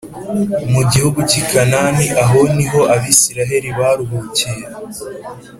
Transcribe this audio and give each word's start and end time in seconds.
mu 0.73 0.81
gihugu 0.91 1.19
cy 1.29 1.35
i 1.41 1.43
Kanani 1.49 2.05
aho 2.23 2.39
niho 2.55 2.81
abisiraheli 2.95 3.69
baruhukiye 3.77 4.63